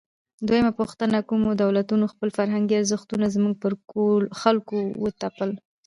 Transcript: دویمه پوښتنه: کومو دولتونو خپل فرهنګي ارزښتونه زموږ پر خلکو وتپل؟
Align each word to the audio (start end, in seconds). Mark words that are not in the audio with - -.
دویمه 0.47 0.71
پوښتنه: 0.79 1.17
کومو 1.29 1.49
دولتونو 1.63 2.05
خپل 2.13 2.29
فرهنګي 2.37 2.75
ارزښتونه 2.77 3.25
زموږ 3.35 3.53
پر 3.61 3.73
خلکو 4.41 4.77
وتپل؟ 5.03 5.49